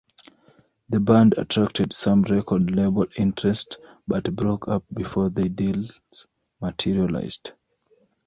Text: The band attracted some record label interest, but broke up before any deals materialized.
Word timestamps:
The 0.89 0.99
band 0.99 1.35
attracted 1.37 1.93
some 1.93 2.23
record 2.23 2.71
label 2.71 3.05
interest, 3.17 3.77
but 4.07 4.35
broke 4.35 4.67
up 4.67 4.83
before 4.91 5.29
any 5.37 5.47
deals 5.47 6.01
materialized. 6.59 7.51